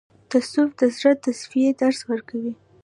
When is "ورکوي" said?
2.11-2.53